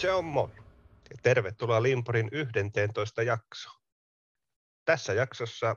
[0.00, 0.50] Se on moi.
[1.10, 3.80] Ja tervetuloa Limporin 11 jaksoon.
[4.84, 5.76] Tässä jaksossa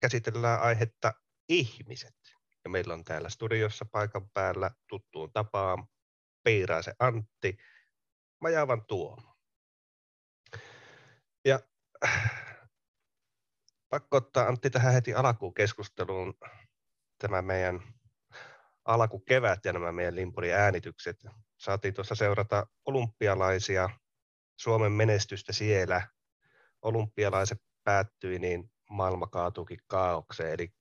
[0.00, 1.12] käsitellään aihetta
[1.48, 2.16] ihmiset.
[2.64, 5.86] Ja meillä on täällä studiossa paikan päällä tuttuun tapaan
[6.42, 7.56] Peiraisen Antti,
[8.40, 9.36] Majavan Tuomo.
[11.44, 11.60] Ja
[13.88, 16.34] pakko ottaa Antti tähän heti alkuun keskusteluun
[17.18, 17.80] tämä meidän
[18.84, 21.16] alkukevät ja nämä meidän Limpurin äänitykset.
[21.58, 23.90] Saatiin tuossa seurata olympialaisia,
[24.56, 26.08] Suomen menestystä siellä.
[26.82, 30.52] Olympialaiset päättyi, niin maailma kaatuukin kaaukseen.
[30.52, 30.72] Eli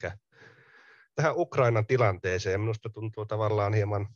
[1.16, 2.62] tähän Ukrainan tilanteeseen.
[2.62, 4.08] Minusta tuntuu tavallaan hieman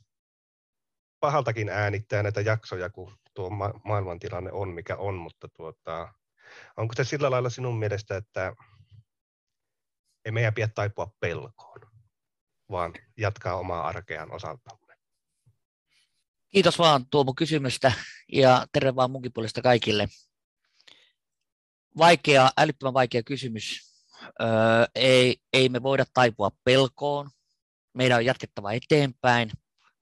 [1.19, 6.13] pahaltakin äänittää näitä jaksoja, kun tuo ma- maailmantilanne on, mikä on, mutta tuota,
[6.77, 8.55] onko se sillä lailla sinun mielestä, että
[10.25, 11.81] ei meidän pidä taipua pelkoon,
[12.71, 14.80] vaan jatkaa omaa arkeaan osaltamme?
[16.51, 17.91] Kiitos vaan Tuomo kysymystä
[18.31, 20.07] ja terve vaan munkin puolesta kaikille.
[21.97, 23.91] Vaikea, älyttömän vaikea kysymys.
[24.41, 24.47] Öö,
[24.95, 27.29] ei, ei me voida taipua pelkoon.
[27.93, 29.51] Meidän on jatkettava eteenpäin.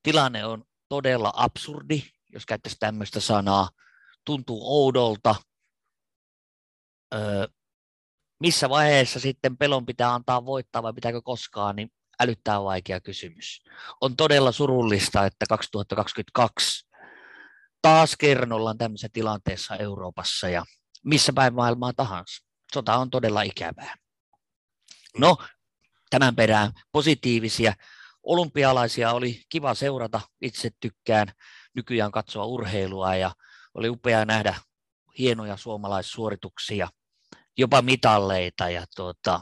[0.03, 3.69] Tilanne on todella absurdi, jos käyttäisi tämmöistä sanaa.
[4.25, 5.35] Tuntuu oudolta.
[7.13, 7.47] Öö,
[8.39, 13.63] missä vaiheessa sitten pelon pitää antaa voittaa vai pitääkö koskaan, niin älyttää vaikea kysymys.
[14.01, 16.89] On todella surullista, että 2022
[17.81, 20.65] taas kerran ollaan tämmöisessä tilanteessa Euroopassa ja
[21.05, 22.45] missä päin maailmaa tahansa.
[22.73, 23.95] Sota on todella ikävää.
[25.17, 25.37] No,
[26.09, 27.73] tämän perään positiivisia.
[28.23, 31.27] Olympialaisia oli kiva seurata, itse tykkään
[31.75, 33.31] nykyään katsoa urheilua ja
[33.73, 34.55] oli upea nähdä
[35.17, 36.87] hienoja suomalaissuorituksia,
[37.57, 39.41] jopa mitalleita ja tuota,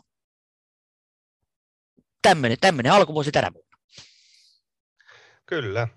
[2.21, 3.77] tämmöinen, tämmöinen alkuvuosi tänä vuonna.
[5.45, 5.87] Kyllä.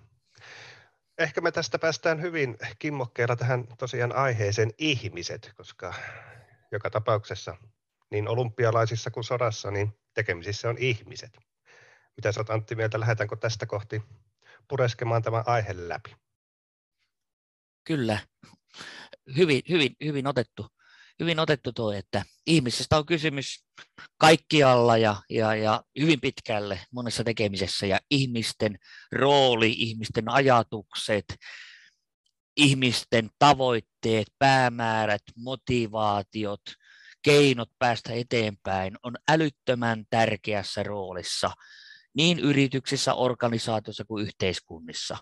[1.19, 5.95] Ehkä me tästä päästään hyvin kimmokkeella tähän tosiaan aiheeseen ihmiset, koska
[6.73, 7.57] joka tapauksessa
[8.11, 11.39] niin olympialaisissa kuin sodassa, niin tekemisissä on ihmiset.
[12.17, 14.03] Mitä sä Antti mieltä, lähdetäänkö tästä kohti
[14.69, 16.17] pureskemaan tämä aihe läpi?
[17.85, 18.19] Kyllä,
[19.37, 20.67] hyvin, hyvin, hyvin otettu
[21.21, 23.65] hyvin otettu tuo, että ihmisestä on kysymys
[24.19, 28.79] kaikkialla ja, ja, ja hyvin pitkälle monessa tekemisessä ja ihmisten
[29.13, 31.25] rooli, ihmisten ajatukset,
[32.57, 36.61] ihmisten tavoitteet, päämäärät, motivaatiot,
[37.23, 41.51] keinot päästä eteenpäin on älyttömän tärkeässä roolissa
[42.15, 45.17] niin yrityksissä, organisaatioissa kuin yhteiskunnissa.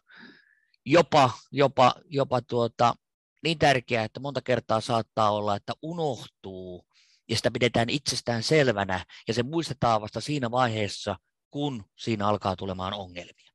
[0.86, 2.94] Jopa, jopa, jopa tuota,
[3.42, 6.84] niin tärkeää, että monta kertaa saattaa olla, että unohtuu
[7.28, 11.16] ja sitä pidetään itsestään selvänä ja se muistetaan vasta siinä vaiheessa,
[11.50, 13.50] kun siinä alkaa tulemaan ongelmia.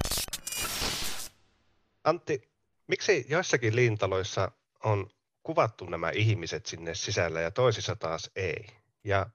[2.03, 2.51] Antti,
[2.87, 4.51] miksi joissakin liintaloissa
[4.83, 5.09] on
[5.43, 8.67] kuvattu nämä ihmiset sinne sisällä ja toisissa taas ei?
[9.03, 9.29] Ja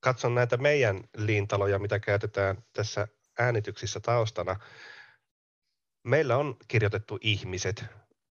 [0.00, 3.08] katson näitä meidän liintaloja, mitä käytetään tässä
[3.38, 4.56] äänityksissä taustana.
[6.02, 7.84] Meillä on kirjoitettu ihmiset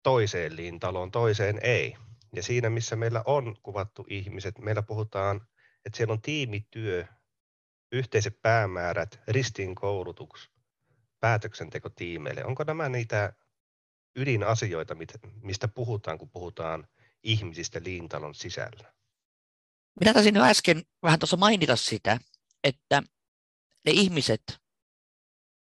[0.04, 1.96] toiseen liintaloon, toiseen ei.
[2.36, 5.48] Ja siinä, missä meillä on kuvattu ihmiset, meillä puhutaan,
[5.86, 7.06] että siellä on tiimityö,
[7.92, 10.52] yhteiset päämäärät, ristiinkoulutus,
[11.20, 12.46] päätöksenteko tiimeille.
[12.46, 13.34] Onko nämä niitä
[14.16, 14.96] ydinasioita,
[15.42, 16.88] mistä puhutaan, kun puhutaan
[17.24, 18.94] ihmisistä liintalon sisällä?
[20.00, 22.20] Minä taisin jo äsken vähän tuossa mainita sitä,
[22.64, 23.04] että
[23.86, 24.44] ne ihmiset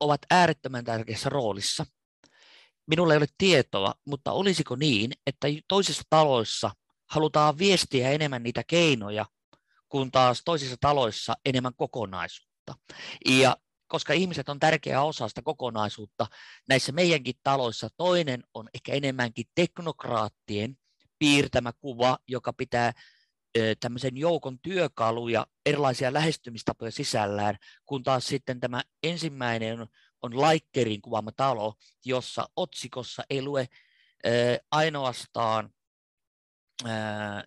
[0.01, 1.87] ovat äärettömän tärkeässä roolissa–
[2.89, 6.71] Minulla ei ole tietoa, mutta olisiko niin, että toisissa taloissa
[7.11, 9.27] halutaan viestiä enemmän niitä keinoja,
[9.89, 12.75] kun taas toisissa taloissa enemmän kokonaisuutta.
[13.29, 13.57] Ja
[13.87, 16.27] koska ihmiset on tärkeä osa sitä kokonaisuutta,
[16.69, 20.79] näissä meidänkin taloissa toinen on ehkä enemmänkin teknokraattien
[21.19, 22.93] piirtämä kuva, joka pitää
[23.81, 29.87] tämmöisen joukon työkaluja, erilaisia lähestymistapoja sisällään, kun taas sitten tämä ensimmäinen
[30.23, 31.75] on Laikkerin kuvaama talo,
[32.05, 33.69] jossa otsikossa ei lue
[34.71, 35.71] ainoastaan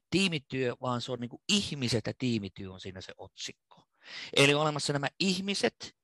[0.10, 3.84] tiimityö, vaan se on niin kuin ihmiset ja tiimityö on siinä se otsikko.
[4.36, 5.96] Eli on olemassa nämä ihmiset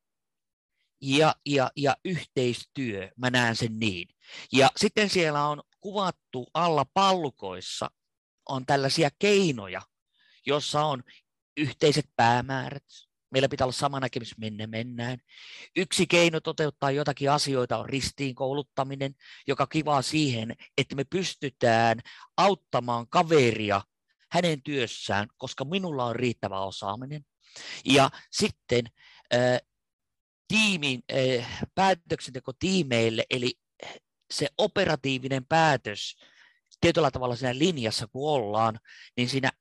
[1.02, 4.08] ja, ja, ja yhteistyö, mä näen sen niin.
[4.52, 7.92] Ja sitten siellä on kuvattu alla pallukoissa
[8.50, 9.82] on tällaisia keinoja,
[10.46, 11.04] jossa on
[11.58, 15.18] yhteiset päämäärät, Meillä pitää olla sama näkemys, minne mennään.
[15.76, 19.16] Yksi keino toteuttaa jotakin asioita on ristiin kouluttaminen,
[19.48, 22.00] joka kivaa siihen, että me pystytään
[22.38, 23.82] auttamaan kaveria
[24.32, 27.26] hänen työssään, koska minulla on riittävä osaaminen.
[27.86, 28.86] Ja sitten
[30.48, 31.04] tiimin,
[31.76, 33.54] päätöksenteko tiimeille, eli
[34.34, 36.16] se operatiivinen päätös
[36.82, 38.80] tietyllä tavalla siinä linjassa kun ollaan,
[39.18, 39.52] niin siinä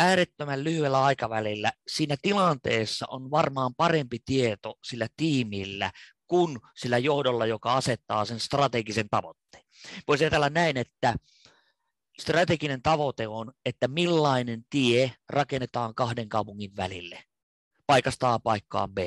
[0.00, 5.90] äärettömän lyhyellä aikavälillä siinä tilanteessa on varmaan parempi tieto sillä tiimillä
[6.26, 9.64] kuin sillä johdolla, joka asettaa sen strategisen tavoitteen.
[10.08, 11.14] Voisi ajatella näin, että
[12.20, 17.22] strateginen tavoite on, että millainen tie rakennetaan kahden kaupungin välille,
[17.86, 18.98] paikasta A paikkaan B.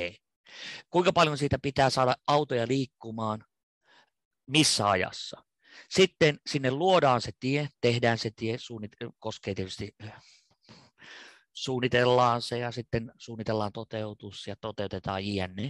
[0.90, 3.46] Kuinka paljon siitä pitää saada autoja liikkumaan,
[4.48, 5.44] missä ajassa.
[5.90, 9.96] Sitten sinne luodaan se tie, tehdään se tie, suunnit- koskee tietysti
[11.54, 15.68] suunnitellaan se ja sitten suunnitellaan toteutus ja toteutetaan jne.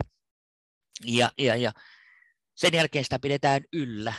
[1.06, 1.72] Ja, ja, ja
[2.56, 4.14] sen jälkeen sitä pidetään yllä.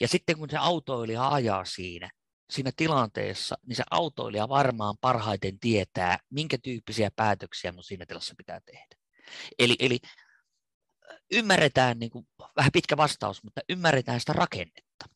[0.00, 2.10] Ja sitten kun se autoilija ajaa siinä,
[2.50, 8.60] siinä tilanteessa, niin se autoilija varmaan parhaiten tietää, minkä tyyppisiä päätöksiä mun siinä tilassa pitää
[8.60, 8.96] tehdä.
[9.58, 9.98] Eli, eli
[11.32, 15.06] ymmärretään, niin kuin, vähän pitkä vastaus, mutta ymmärretään sitä rakennetta.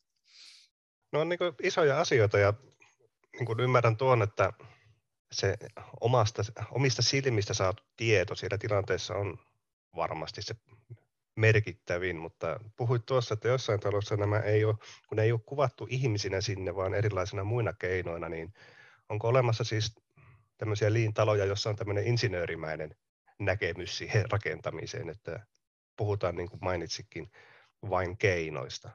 [1.11, 2.53] No on niin isoja asioita ja
[3.33, 4.53] niin kuin ymmärrän tuon, että
[5.31, 5.57] se
[6.01, 9.39] omasta, omista silmistä saatu tieto siellä tilanteessa on
[9.95, 10.55] varmasti se
[11.35, 14.75] merkittävin, mutta puhuit tuossa, että jossain talossa nämä ei ole,
[15.07, 18.53] kun ne ei ole kuvattu ihmisinä sinne, vaan erilaisina muina keinoina, niin
[19.09, 19.95] onko olemassa siis
[20.57, 22.95] tämmöisiä liintaloja, jossa on tämmöinen insinöörimäinen
[23.39, 25.45] näkemys siihen rakentamiseen, että
[25.97, 27.31] puhutaan niin kuin mainitsikin
[27.89, 28.89] vain keinoista.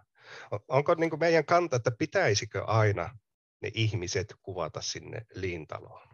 [0.68, 3.18] Onko niin kuin meidän kanta, että pitäisikö aina
[3.62, 6.05] ne ihmiset kuvata sinne liintaloon?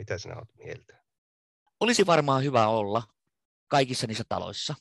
[0.00, 1.02] Mitä sinä olet mieltä?
[1.80, 3.02] Olisi varmaan hyvä olla
[3.68, 4.74] kaikissa niissä taloissa.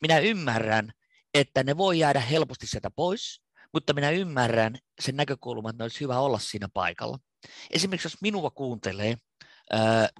[0.00, 0.92] Minä ymmärrän,
[1.34, 3.42] että ne voi jäädä helposti sieltä pois,
[3.72, 7.18] mutta minä ymmärrän sen näkökulman, että olisi hyvä olla siinä paikalla.
[7.70, 9.16] Esimerkiksi jos minua kuuntelee,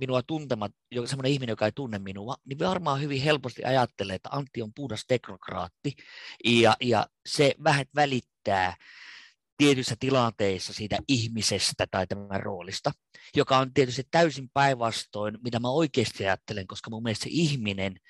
[0.00, 4.62] minua tuntemat, sellainen ihminen, joka ei tunne minua, niin varmaan hyvin helposti ajattelee, että Antti
[4.62, 5.94] on puhdas teknokraatti,
[6.44, 8.76] ja, ja se vähän välittää
[9.60, 12.92] tietyissä tilanteissa siitä ihmisestä tai tämän roolista,
[13.36, 18.00] joka on tietysti täysin päinvastoin, mitä mä oikeasti ajattelen, koska mun mielestä se ihminen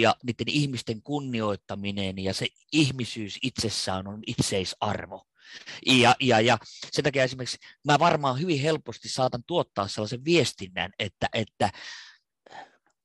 [0.00, 5.26] ja niiden ihmisten kunnioittaminen ja se ihmisyys itsessään on itseisarvo.
[5.86, 6.58] Ja, ja, ja
[6.92, 11.70] sen takia esimerkiksi mä varmaan hyvin helposti saatan tuottaa sellaisen viestinnän, että, että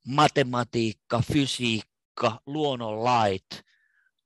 [0.07, 3.47] matematiikka, fysiikka, luonnonlait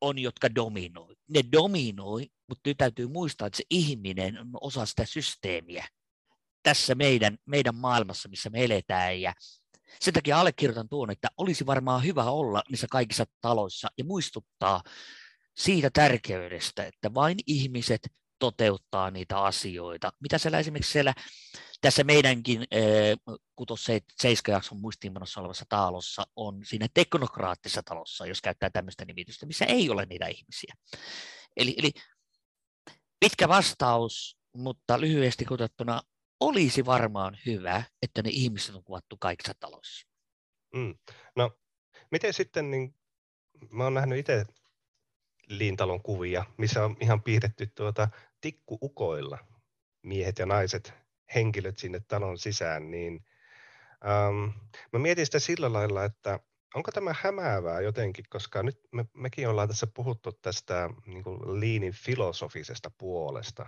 [0.01, 1.15] on, jotka dominoi.
[1.29, 5.87] Ne dominoi, mutta nyt täytyy muistaa, että se ihminen on osa sitä systeemiä
[6.63, 9.21] tässä meidän, meidän maailmassa, missä me eletään.
[9.21, 9.33] Ja
[10.01, 14.83] sen takia allekirjoitan tuon, että olisi varmaan hyvä olla niissä kaikissa taloissa ja muistuttaa
[15.57, 18.01] siitä tärkeydestä, että vain ihmiset
[18.39, 20.11] toteuttaa niitä asioita.
[20.19, 21.13] Mitä siellä esimerkiksi siellä
[21.81, 23.17] tässä meidänkin eh,
[23.55, 23.87] kutos
[24.21, 30.05] seiskajakson muistiinpanossa olevassa talossa on siinä teknokraattisessa talossa, jos käyttää tämmöistä nimitystä, missä ei ole
[30.05, 30.73] niitä ihmisiä.
[31.57, 31.91] Eli, eli
[33.21, 36.01] pitkä vastaus, mutta lyhyesti kutettuna
[36.39, 40.07] olisi varmaan hyvä, että ne ihmiset on kuvattu kaikissa taloissa.
[40.75, 40.95] Mm.
[41.35, 41.57] No,
[42.11, 42.95] miten sitten, niin,
[43.71, 44.45] mä oon nähnyt itse
[45.47, 48.07] Liintalon kuvia, missä on ihan piirretty tuota
[48.41, 49.37] tikkuukoilla
[50.01, 50.93] miehet ja naiset,
[51.35, 53.25] henkilöt sinne talon sisään, niin
[54.05, 54.57] ähm,
[54.93, 56.39] mä mietin sitä sillä lailla, että
[56.75, 61.93] onko tämä hämäävää jotenkin, koska nyt me, mekin ollaan tässä puhuttu tästä niin kuin liinin
[61.93, 63.65] filosofisesta puolesta.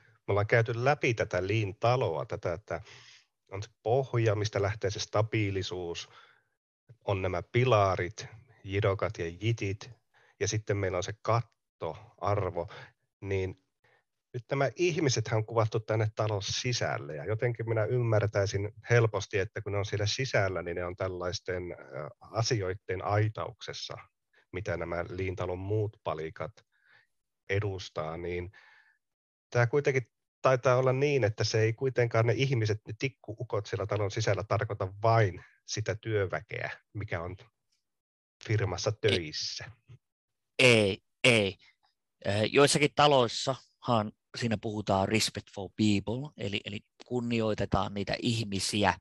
[0.00, 2.80] Me ollaan käyty läpi tätä liin-taloa, tätä, että
[3.52, 6.08] on se pohja, mistä lähtee se stabiilisuus,
[7.04, 8.26] on nämä pilarit,
[8.64, 9.90] jidokat ja jitit,
[10.40, 12.68] ja sitten meillä on se katto, arvo,
[13.20, 13.62] niin
[14.34, 19.72] nyt nämä ihmiset on kuvattu tänne talon sisälle ja jotenkin minä ymmärtäisin helposti, että kun
[19.72, 21.76] ne on siellä sisällä, niin ne on tällaisten
[22.20, 23.94] asioiden aitauksessa,
[24.52, 26.52] mitä nämä liintalon muut palikat
[27.50, 28.52] edustaa, niin
[29.50, 34.10] tämä kuitenkin taitaa olla niin, että se ei kuitenkaan ne ihmiset, ne tikkuukot siellä talon
[34.10, 37.36] sisällä tarkoita vain sitä työväkeä, mikä on
[38.48, 39.64] firmassa töissä.
[40.58, 41.56] Ei, ei.
[42.50, 42.90] Joissakin
[43.86, 48.94] taloissahan siinä puhutaan respect for people, eli, eli kunnioitetaan niitä ihmisiä.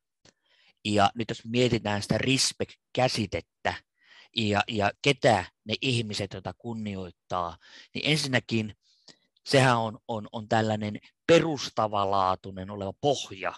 [0.86, 3.74] Ja nyt jos mietitään sitä respect-käsitettä
[4.36, 7.58] ja, ja ketä ne ihmiset, joita kunnioittaa,
[7.94, 8.76] niin ensinnäkin
[9.46, 13.54] sehän on, on, on tällainen perustavalaatuinen oleva pohja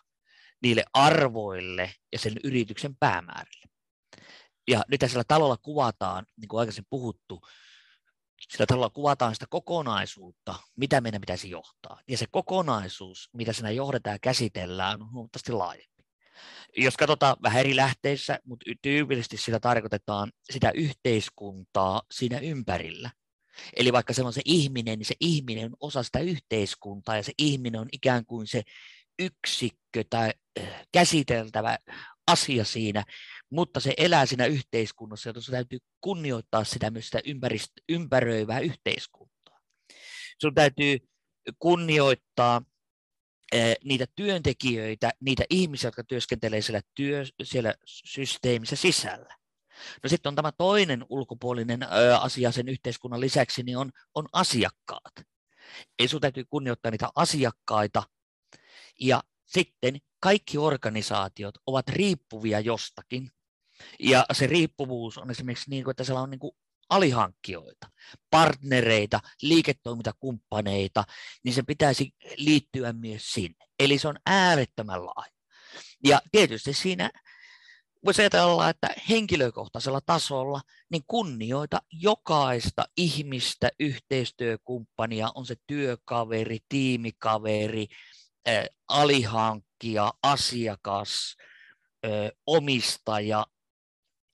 [0.62, 3.66] niille arvoille ja sen yrityksen päämäärille.
[4.68, 7.42] Ja nyt tässä talolla kuvataan, niin kuin aikaisemmin puhuttu,
[8.52, 12.02] sillä talolla kuvataan sitä kokonaisuutta, mitä meidän pitäisi johtaa.
[12.08, 15.90] Ja se kokonaisuus, mitä siinä johdetaan ja käsitellään, on huomattavasti laajempi.
[16.78, 23.12] Jos katsotaan vähän eri lähteissä, mutta tyypillisesti sitä tarkoitetaan sitä yhteiskuntaa siinä ympärillä.
[23.76, 27.32] Eli vaikka se on se ihminen, niin se ihminen on osa sitä yhteiskuntaa ja se
[27.38, 28.64] ihminen on ikään kuin se
[29.20, 31.78] yksikkö tai äh, käsiteltävä
[32.28, 33.04] asia siinä,
[33.50, 37.22] mutta se elää siinä yhteiskunnassa, joten täytyy kunnioittaa sitä myös sitä
[37.90, 39.60] ympäröivää yhteiskuntaa.
[40.42, 40.98] Sun täytyy
[41.60, 42.62] kunnioittaa
[43.56, 49.40] äh, niitä työntekijöitä, niitä ihmisiä, jotka työskentelee siellä, työ, siellä systeemissä sisällä.
[50.04, 51.80] No sitten on tämä toinen ulkopuolinen
[52.20, 55.14] asia sen yhteiskunnan lisäksi, niin on, on asiakkaat.
[56.00, 58.04] Eli sinun täytyy kunnioittaa niitä asiakkaita.
[59.00, 63.32] Ja sitten kaikki organisaatiot ovat riippuvia jostakin.
[64.00, 66.52] Ja se riippuvuus on esimerkiksi niin että siellä on niin kuin
[66.90, 67.88] alihankkijoita,
[68.30, 71.04] partnereita, liiketoimintakumppaneita,
[71.44, 73.66] niin se pitäisi liittyä myös sinne.
[73.80, 75.34] Eli se on äärettömän laaja.
[76.04, 77.12] Ja tietysti siinä
[78.06, 87.88] voisi ajatella, että henkilökohtaisella tasolla niin kunnioita jokaista ihmistä, yhteistyökumppania, on se työkaveri, tiimikaveri,
[88.48, 91.36] äh, alihankkija, asiakas,
[92.06, 93.46] äh, omistaja,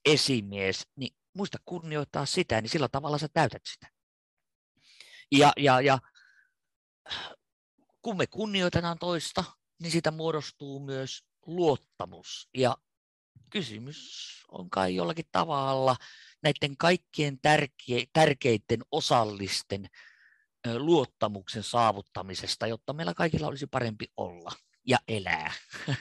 [0.06, 3.88] esimies, niin muista kunnioittaa sitä, niin sillä tavalla sä täytät sitä.
[5.32, 6.00] Ja, ja, ja
[8.02, 9.44] kun me kunnioitetaan toista,
[9.82, 12.50] niin siitä muodostuu myös luottamus.
[12.58, 12.78] Ja
[13.50, 14.00] kysymys
[14.52, 15.96] on kai jollakin tavalla
[16.44, 19.90] näiden kaikkien tärke- tärkeiden osallisten
[20.78, 24.52] luottamuksen saavuttamisesta, jotta meillä kaikilla olisi parempi olla
[24.88, 25.54] ja elää.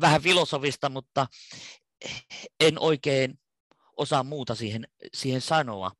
[0.00, 1.26] Vähän filosofista, mutta
[2.60, 3.40] en oikein
[3.96, 5.90] osaa muuta siihen, siihen sanoa.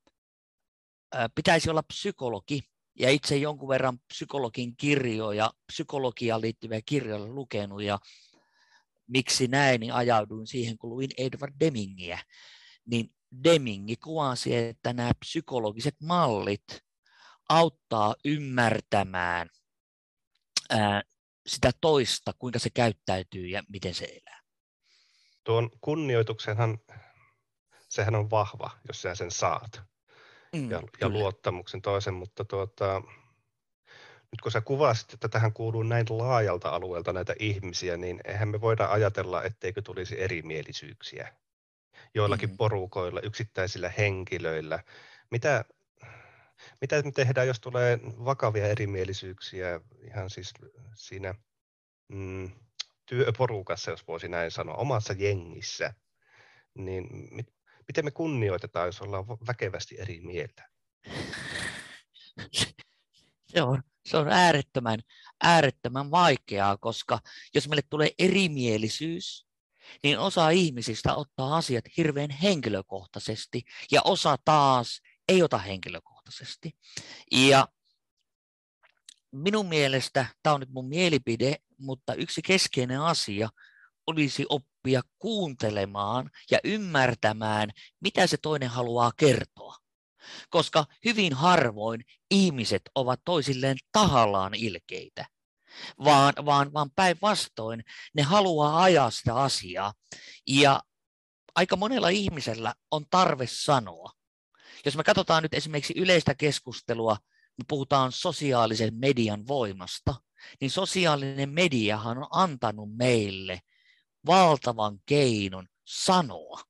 [1.34, 2.60] Pitäisi olla psykologi,
[2.98, 7.98] ja itse jonkun verran psykologin kirjoja, psykologiaan liittyviä kirjoja lukenut, ja
[9.06, 12.18] miksi näin, niin ajauduin siihen, kun luin Edward Demingiä.
[12.84, 16.64] Niin Demingi kuvasi, että nämä psykologiset mallit
[17.48, 19.48] auttaa ymmärtämään
[20.70, 21.02] ää,
[21.46, 24.41] sitä toista, kuinka se käyttäytyy ja miten se elää.
[25.44, 26.78] Tuon kunnioituksenhan,
[27.88, 29.82] sehän on vahva, jos sä sen saat.
[30.56, 33.02] Mm, ja, ja luottamuksen toisen, mutta tuota,
[34.32, 38.60] nyt kun sä kuvasit, että tähän kuuluu näin laajalta alueelta näitä ihmisiä, niin eihän me
[38.60, 41.32] voida ajatella, etteikö tulisi erimielisyyksiä
[42.14, 42.56] joillakin mm-hmm.
[42.56, 44.82] porukoilla, yksittäisillä henkilöillä.
[45.30, 45.64] Mitä,
[46.80, 50.54] mitä me tehdään, jos tulee vakavia erimielisyyksiä ihan siis
[50.94, 51.34] siinä
[52.08, 52.50] mm,
[53.06, 55.94] työporukassa, jos voisi näin sanoa, omassa jengissä,
[56.74, 57.46] niin mit,
[57.88, 60.68] miten me kunnioitetaan, jos ollaan väkevästi eri mieltä?
[63.46, 65.00] Se on, se on äärettömän,
[65.42, 67.20] äärettömän vaikeaa, koska
[67.54, 69.46] jos meille tulee erimielisyys,
[70.02, 76.72] niin osa ihmisistä ottaa asiat hirveän henkilökohtaisesti ja osa taas ei ota henkilökohtaisesti.
[77.32, 77.68] Ja
[79.32, 83.48] minun mielestä, tämä on nyt mun mielipide, mutta yksi keskeinen asia
[84.06, 87.70] olisi oppia kuuntelemaan ja ymmärtämään,
[88.00, 89.82] mitä se toinen haluaa kertoa
[90.50, 95.26] koska hyvin harvoin ihmiset ovat toisilleen tahallaan ilkeitä,
[96.04, 97.84] vaan, vaan, vaan päinvastoin
[98.14, 99.92] ne haluaa ajaa sitä asiaa.
[100.46, 100.80] Ja
[101.54, 104.10] aika monella ihmisellä on tarve sanoa.
[104.84, 107.16] Jos me katsotaan nyt esimerkiksi yleistä keskustelua,
[107.58, 110.14] me puhutaan sosiaalisen median voimasta,
[110.60, 113.60] niin sosiaalinen mediahan on antanut meille
[114.26, 116.60] valtavan keinon sanoa.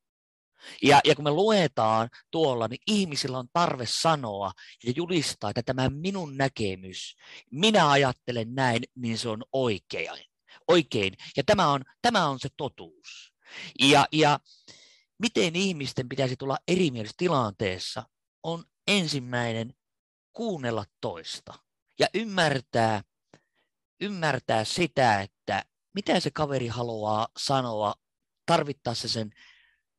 [0.82, 4.52] Ja, ja kun me luetaan tuolla, niin ihmisillä on tarve sanoa
[4.84, 7.16] ja julistaa, että tämä minun näkemys,
[7.50, 10.08] minä ajattelen näin, niin se on oikein.
[10.68, 11.12] oikein.
[11.36, 13.32] Ja tämä on, tämä on se totuus.
[13.80, 14.38] Ja, ja
[15.18, 18.02] miten ihmisten pitäisi tulla erimielisessä
[18.42, 19.74] on ensimmäinen
[20.32, 21.54] kuunnella toista
[21.98, 23.02] ja ymmärtää,
[24.00, 27.94] ymmärtää sitä, että mitä se kaveri haluaa sanoa,
[28.46, 29.32] tarvittaessa sen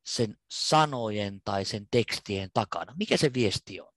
[0.06, 2.94] sen sanojen tai sen tekstien takana.
[2.98, 3.94] Mikä se viesti on?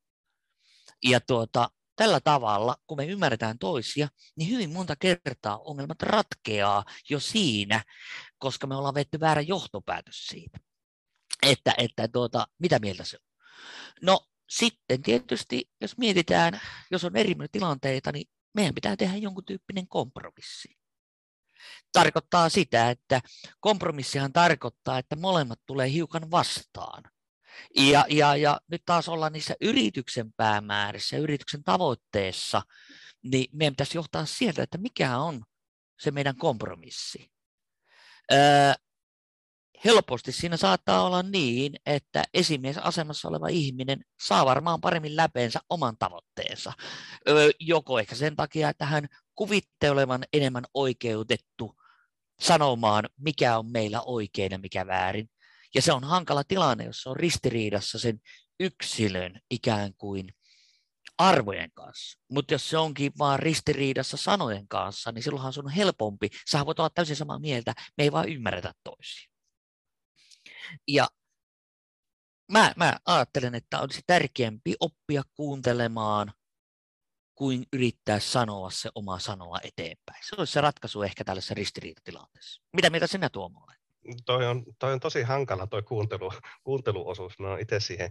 [1.04, 7.20] Ja tuota, tällä tavalla, kun me ymmärretään toisia, niin hyvin monta kertaa ongelmat ratkeaa jo
[7.20, 7.84] siinä,
[8.38, 10.58] koska me ollaan vetty väärä johtopäätös siitä,
[11.42, 13.26] että, että tuota, mitä mieltä se on.
[14.02, 16.60] No sitten tietysti, jos mietitään,
[16.90, 20.76] jos on eri tilanteita, niin meidän pitää tehdä jonkun tyyppinen kompromissi
[21.92, 23.20] tarkoittaa sitä, että
[23.60, 27.02] kompromissihan tarkoittaa, että molemmat tulee hiukan vastaan.
[27.76, 32.62] Ja, ja, ja nyt taas ollaan niissä yrityksen päämäärissä, yrityksen tavoitteessa,
[33.22, 35.44] niin meidän pitäisi johtaa sieltä, että mikä on
[36.00, 37.30] se meidän kompromissi.
[38.32, 38.38] Öö,
[39.86, 46.72] helposti siinä saattaa olla niin, että esimiesasemassa oleva ihminen saa varmaan paremmin läpeensä oman tavoitteensa.
[47.60, 51.74] joko ehkä sen takia, että hän kuvittelevan enemmän oikeutettu
[52.40, 55.28] sanomaan, mikä on meillä oikein ja mikä väärin.
[55.74, 58.20] Ja se on hankala tilanne, jos on ristiriidassa sen
[58.60, 60.34] yksilön ikään kuin
[61.18, 62.18] arvojen kanssa.
[62.30, 66.28] Mutta jos se onkin vaan ristiriidassa sanojen kanssa, niin silloinhan se on helpompi.
[66.50, 69.35] Sä voit olla täysin samaa mieltä, me ei vaan ymmärretä toisia.
[70.88, 71.08] Ja
[72.52, 76.32] mä, mä ajattelen, että olisi tärkeämpi oppia kuuntelemaan
[77.34, 80.22] kuin yrittää sanoa se oma sanoa eteenpäin.
[80.28, 82.62] Se olisi se ratkaisu ehkä tällaisessa ristiriitatilanteessa.
[82.72, 83.76] Mitä mieltä sinä Tuomo olet?
[84.24, 86.32] Toi on, toi on tosi hankala tuo kuuntelu,
[86.64, 87.38] kuunteluosuus.
[87.38, 88.10] Mä olen itse siihen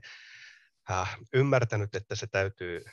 [0.91, 2.85] äh, ymmärtänyt, että se täytyy,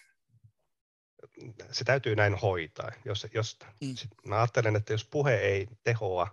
[1.71, 2.91] se täytyy näin hoitaa.
[3.05, 3.95] Jos, jos, mm.
[3.95, 6.29] sit, mä ajattelen, että jos puhe ei tehoa,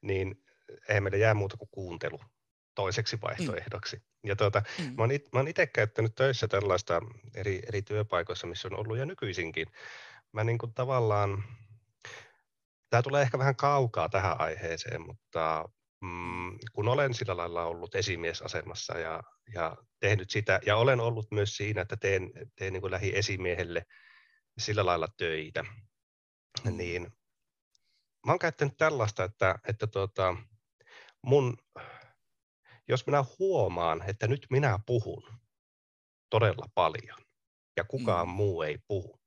[0.00, 0.44] niin
[0.88, 2.20] ei meille jää muuta kuin kuuntelu
[2.74, 3.20] toiseksi mm.
[3.22, 3.96] vaihtoehdoksi.
[3.96, 4.02] Mm.
[4.24, 4.84] Ja tuota, mm.
[4.84, 7.00] mä, oon itse käyttänyt töissä tällaista
[7.34, 9.66] eri, eri työpaikoissa, missä on ollut ja nykyisinkin.
[10.32, 11.44] Mä niin kuin tavallaan,
[12.90, 15.68] tämä tulee ehkä vähän kaukaa tähän aiheeseen, mutta
[16.00, 19.22] mm, kun olen sillä lailla ollut esimiesasemassa ja,
[19.54, 23.86] ja tehnyt sitä, ja olen ollut myös siinä, että teen, teen niin kuin lähiesimiehelle
[24.58, 25.62] sillä lailla töitä,
[26.64, 26.76] mm.
[26.76, 27.02] niin
[28.26, 30.36] mä oon käyttänyt tällaista, että, että tuota,
[31.22, 31.56] mun
[32.90, 35.22] jos minä huomaan, että nyt minä puhun
[36.30, 37.18] todella paljon
[37.76, 38.34] ja kukaan mm.
[38.34, 39.20] muu ei puhu,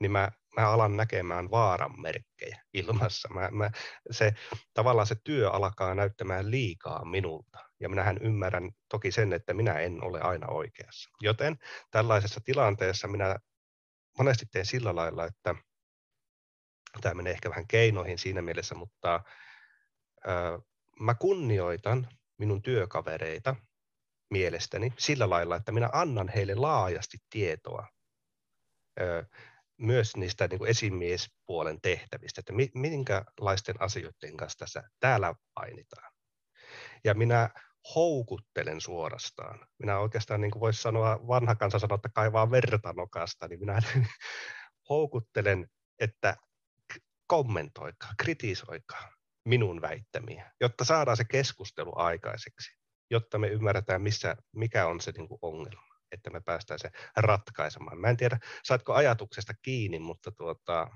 [0.00, 3.28] niin mä, mä alan näkemään vaaran merkkejä ilmassa.
[3.28, 3.70] Mä, mä,
[4.10, 4.34] se,
[4.74, 7.58] tavallaan se työ alkaa näyttämään liikaa minulta.
[7.80, 11.10] Ja minähän ymmärrän toki sen, että minä en ole aina oikeassa.
[11.20, 11.56] Joten
[11.90, 13.36] tällaisessa tilanteessa minä
[14.18, 15.54] monesti teen sillä lailla, että
[17.00, 19.20] tämä menee ehkä vähän keinoihin siinä mielessä, mutta
[20.28, 20.60] ö,
[21.00, 23.56] mä kunnioitan minun työkavereita
[24.30, 27.86] mielestäni sillä lailla, että minä annan heille laajasti tietoa
[29.78, 36.12] myös niistä niin kuin esimiespuolen tehtävistä, että minkälaisten asioiden kanssa tässä täällä painitaan.
[37.04, 37.50] Ja minä
[37.94, 39.66] houkuttelen suorastaan.
[39.78, 43.78] Minä oikeastaan, niin kuin voisi sanoa, vanha kansa sanoo, että kaivaa verta nokasta, niin minä
[44.88, 45.68] houkuttelen,
[45.98, 46.36] että
[47.26, 49.15] kommentoikaa, kritisoikaa
[49.46, 52.70] minun väittämiä, jotta saadaan se keskustelu aikaiseksi,
[53.10, 58.00] jotta me ymmärretään, missä, mikä on se niin kuin ongelma, että me päästään se ratkaisemaan.
[58.00, 60.88] Mä en tiedä, saatko ajatuksesta kiinni, mutta tuota,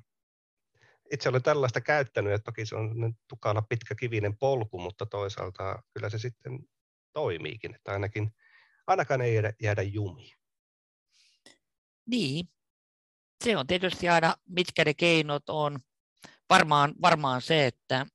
[1.13, 6.11] itse olen tällaista käyttänyt, ja toki se on tukala pitkä kivinen polku, mutta toisaalta kyllä
[6.11, 6.59] se sitten
[7.13, 8.35] toimiikin, että ainakin
[8.87, 10.37] ainakaan ei jäädä, jäädä jumiin.
[12.07, 12.49] Niin,
[13.45, 15.79] se on tietysti aina, mitkä ne keinot on.
[16.51, 18.07] Varmaan, varmaan se, että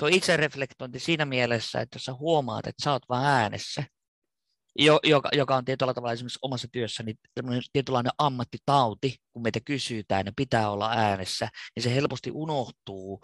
[0.00, 3.84] tuo itsereflektointi siinä mielessä, että jos sä huomaat, että sä oot vaan äänessä,
[4.78, 7.16] jo, joka, joka on tietyllä tavalla esimerkiksi omassa työssä niin
[7.72, 13.20] tietynlainen ammattitauti, kun meitä kysytään ja pitää olla äänessä, niin se helposti unohtuu,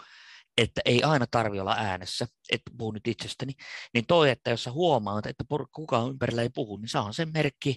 [0.56, 3.52] että ei aina tarvi olla äänessä, että puhun nyt itsestäni,
[3.94, 7.30] niin toi, että jos sä huomaat, että kukaan ympärillä ei puhu, niin se on sen
[7.34, 7.76] merkki,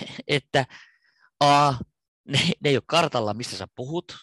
[0.28, 0.66] että
[1.40, 1.72] A,
[2.28, 4.16] ne, ne ei ole kartalla, mistä sä puhut,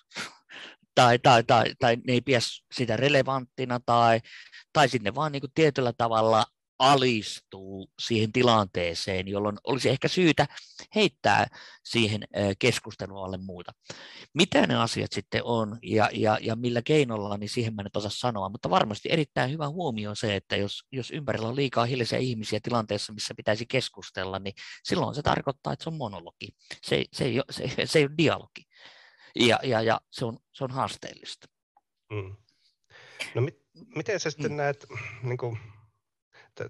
[0.96, 2.40] tai, tai, tai, tai ne ei pidä
[2.74, 4.20] sitä relevanttina, tai,
[4.74, 6.46] tai sitten vaan niin kuin tietyllä tavalla
[6.80, 10.48] alistuu siihen tilanteeseen, jolloin olisi ehkä syytä
[10.96, 11.48] heittää
[11.84, 12.24] siihen
[12.60, 13.72] keskustelun alle muuta.
[14.34, 18.12] Mitä ne asiat sitten on ja, ja, ja millä keinolla, niin siihen mä en osaa
[18.14, 22.20] sanoa, mutta varmasti erittäin hyvä huomio on se, että jos, jos ympärillä on liikaa hiljaisia
[22.20, 24.54] ihmisiä tilanteessa, missä pitäisi keskustella, niin
[24.84, 26.48] silloin se tarkoittaa, että se on monologi.
[26.82, 28.64] Se, se, ei, ole, se, se ei ole dialogi
[29.36, 31.48] ja, ja, ja se, on, se on haasteellista.
[32.12, 32.36] Mm.
[33.36, 33.66] No mit,
[33.96, 34.58] miten sä sitten mm.
[34.58, 34.86] näet
[35.24, 35.60] niin kuin,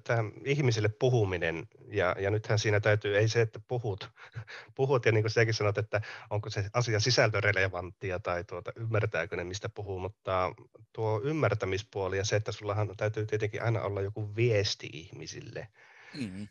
[0.04, 4.12] tämä ihmisille puhuminen, ja, ja nythän siinä täytyy, ei se, että puhut,
[4.76, 9.44] puhut ja niin kuin säkin sanot, että onko se asia sisältörelevanttia tai tuota, ymmärtääkö ne,
[9.44, 10.54] mistä puhuu, mutta
[10.94, 15.68] tuo ymmärtämispuoli ja se, että sullahan täytyy tietenkin aina olla joku viesti ihmisille.
[16.14, 16.48] Mm.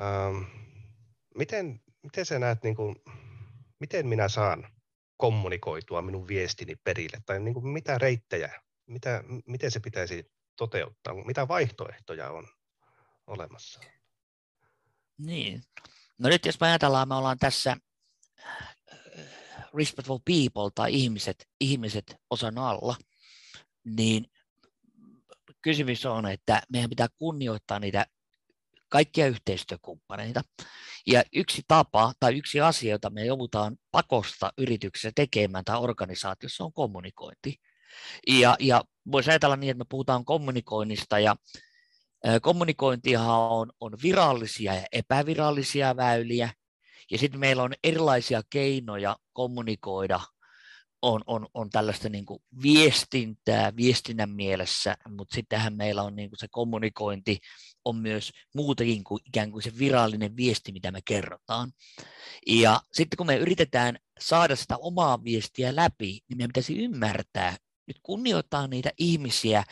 [0.00, 0.42] Ähm,
[1.34, 2.96] miten, miten sä näet, niin kuin,
[3.78, 4.66] miten minä saan
[5.20, 11.48] kommunikoitua minun viestini perille, tai niin kuin mitä reittejä, mitä, miten se pitäisi toteuttaa, mitä
[11.48, 12.48] vaihtoehtoja on
[13.26, 13.80] olemassa?
[15.18, 15.62] Niin.
[16.18, 17.76] No nyt jos me ajatellaan, me ollaan tässä
[18.48, 18.76] äh,
[19.74, 22.96] respectful people tai ihmiset, ihmiset osan alla,
[23.84, 24.26] niin
[25.62, 28.06] kysymys on, että meidän pitää kunnioittaa niitä
[28.90, 30.42] kaikkia yhteistyökumppaneita.
[31.06, 36.72] Ja yksi tapa tai yksi asia, jota me joudutaan pakosta yrityksessä tekemään tai organisaatiossa on
[36.72, 37.56] kommunikointi.
[38.28, 41.36] Ja, ja voisi ajatella niin, että me puhutaan kommunikoinnista ja
[42.42, 46.50] kommunikointihan on, on virallisia ja epävirallisia väyliä,
[47.10, 50.20] ja sitten meillä on erilaisia keinoja kommunikoida
[51.02, 56.38] on, on, on tällaista niin kuin viestintää viestinnän mielessä, mutta sittenhän meillä on niin kuin
[56.38, 57.38] se kommunikointi
[57.84, 61.72] on myös muutakin kuin ikään kuin se virallinen viesti, mitä me kerrotaan.
[62.46, 67.96] Ja sitten kun me yritetään saada sitä omaa viestiä läpi, niin meidän pitäisi ymmärtää, nyt
[68.02, 69.64] kunnioittaa niitä ihmisiä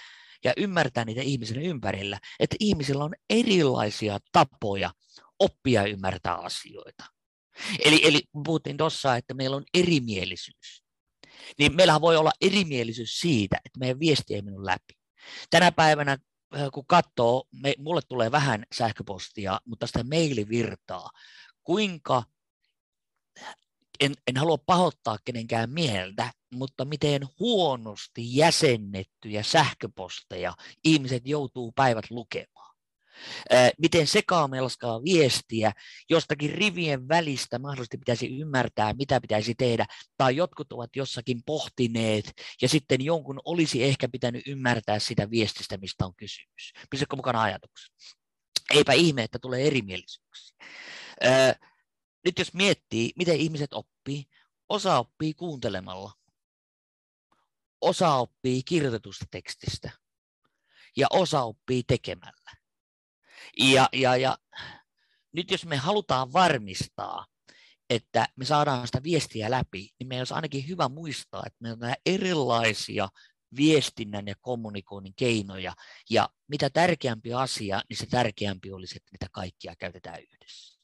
[0.44, 4.90] ja ymmärtää niitä ihmisen ympärillä, että ihmisillä on erilaisia tapoja
[5.38, 7.04] oppia ja ymmärtää asioita.
[7.84, 10.87] Eli, eli puhuttiin tuossa, että meillä on erimielisyys
[11.58, 14.98] niin meillähän voi olla erimielisyys siitä, että meidän viesti ei mene läpi.
[15.50, 16.12] Tänä päivänä,
[16.56, 21.10] äh, kun katsoo, me, mulle tulee vähän sähköpostia, mutta sitä mailivirtaa,
[21.64, 22.22] kuinka,
[24.00, 32.57] en, en halua pahoittaa kenenkään mieltä, mutta miten huonosti jäsennettyjä sähköposteja ihmiset joutuu päivät lukemaan
[33.78, 35.72] miten sekamelskaa viestiä
[36.10, 42.68] jostakin rivien välistä mahdollisesti pitäisi ymmärtää, mitä pitäisi tehdä, tai jotkut ovat jossakin pohtineet, ja
[42.68, 46.72] sitten jonkun olisi ehkä pitänyt ymmärtää sitä viestistä, mistä on kysymys.
[46.90, 48.16] Pysytkö mukana ajatuksessa?
[48.74, 50.56] Eipä ihme, että tulee erimielisyyksiä.
[52.24, 54.24] Nyt jos miettii, miten ihmiset oppii,
[54.68, 56.12] osa oppii kuuntelemalla,
[57.80, 59.90] osa oppii kirjoitetusta tekstistä
[60.96, 62.57] ja osa oppii tekemällä.
[63.58, 64.38] Ja, ja, ja
[65.32, 67.26] nyt jos me halutaan varmistaa,
[67.90, 71.94] että me saadaan sitä viestiä läpi, niin meidän olisi ainakin hyvä muistaa, että meillä on
[72.06, 73.08] erilaisia
[73.56, 75.74] viestinnän ja kommunikoinnin keinoja,
[76.10, 80.78] ja mitä tärkeämpi asia, niin se tärkeämpi olisi, että niitä kaikkia käytetään yhdessä.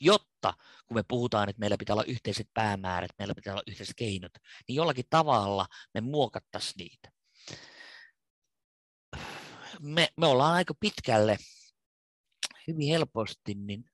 [0.00, 0.54] Jotta,
[0.86, 4.32] kun me puhutaan, että meillä pitää olla yhteiset päämäärät, meillä pitää olla yhteiset keinot,
[4.68, 7.12] niin jollakin tavalla me muokattaisiin niitä.
[9.80, 11.38] Me, me ollaan aika pitkälle
[12.72, 13.84] hyvin helposti, niin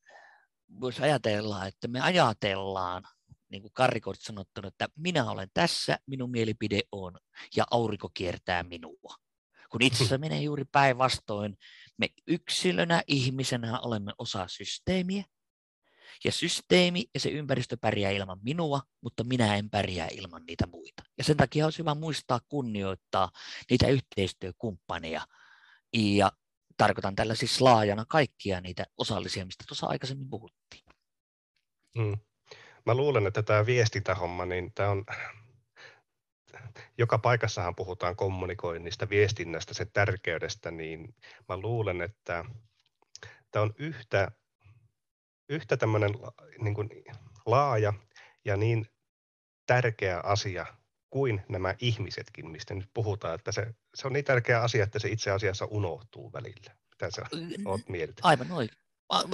[0.80, 3.02] voisi ajatella, että me ajatellaan,
[3.48, 7.18] niin kuin karrikoit sanottu, että minä olen tässä, minun mielipide on,
[7.56, 9.14] ja aurinko kiertää minua.
[9.70, 11.58] Kun itse asiassa menee juuri päinvastoin,
[11.98, 15.24] me yksilönä, ihmisenä olemme osa systeemiä,
[16.24, 21.02] ja systeemi ja se ympäristö pärjää ilman minua, mutta minä en pärjää ilman niitä muita.
[21.18, 23.30] Ja sen takia olisi hyvä muistaa kunnioittaa
[23.70, 25.26] niitä yhteistyökumppaneja
[25.92, 26.32] ja
[26.76, 30.84] tarkoitan tällä siis laajana kaikkia niitä osallisia, mistä tuossa aikaisemmin puhuttiin.
[31.98, 32.18] Mm.
[32.86, 35.04] Mä luulen, että tämä viestintähomma, niin tämä on,
[36.98, 41.14] joka paikassahan puhutaan kommunikoinnista, viestinnästä, sen tärkeydestä, niin
[41.48, 42.44] mä luulen, että
[43.50, 44.30] tämä on yhtä,
[45.48, 46.10] yhtä tämmöinen
[46.58, 47.04] niin
[47.46, 47.92] laaja
[48.44, 48.86] ja niin
[49.66, 50.66] tärkeä asia
[51.10, 55.08] kuin nämä ihmisetkin, mistä nyt puhutaan, että se, se on niin tärkeä asia, että se
[55.08, 56.74] itse asiassa unohtuu välillä.
[56.90, 57.26] Mitä sä
[57.64, 58.20] oot mieltä?
[58.22, 58.80] Aivan oikein.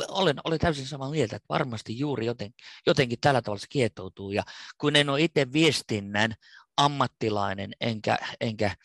[0.09, 2.55] Olen, olen täysin samaa mieltä, että varmasti juuri joten,
[2.87, 4.33] jotenkin tällä tavalla se kietoutuu.
[4.33, 4.43] Ja
[4.79, 6.35] kun en ole itse viestinnän
[6.77, 8.77] ammattilainen enkä, enkä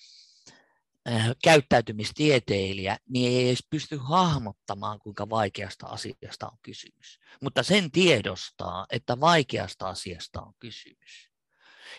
[1.10, 7.20] äh, käyttäytymistieteilijä, niin ei edes pysty hahmottamaan, kuinka vaikeasta asiasta on kysymys.
[7.42, 11.30] Mutta sen tiedostaa, että vaikeasta asiasta on kysymys.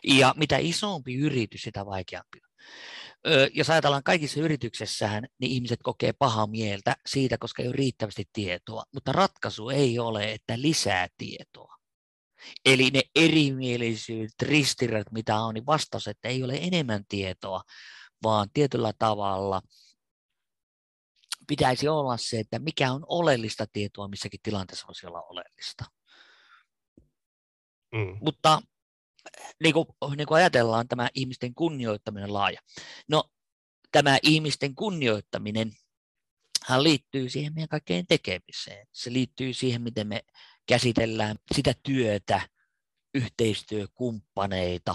[0.05, 2.39] Ja mitä isompi yritys, sitä vaikeampi
[3.55, 8.85] jos ajatellaan kaikissa yrityksessähän, niin ihmiset kokee pahaa mieltä siitä, koska ei ole riittävästi tietoa,
[8.95, 11.75] mutta ratkaisu ei ole, että lisää tietoa.
[12.65, 17.63] Eli ne erimielisyydet, ristiriidat, mitä on, niin vastaus, että ei ole enemmän tietoa,
[18.23, 19.63] vaan tietyllä tavalla
[21.47, 25.85] pitäisi olla se, että mikä on oleellista tietoa missäkin tilanteessa voisi olla oleellista.
[27.93, 28.19] Mm.
[28.21, 28.63] Mutta
[29.63, 29.87] niin kuin,
[30.17, 32.61] niin kuin ajatellaan tämä ihmisten kunnioittaminen laaja.
[33.09, 33.25] No,
[33.93, 35.73] tämä ihmisten kunnioittaminen
[36.67, 38.87] hän liittyy siihen meidän kaikkeen tekemiseen.
[38.93, 40.25] Se liittyy siihen, miten me
[40.67, 42.49] käsitellään sitä työtä,
[43.15, 44.95] yhteistyökumppaneita,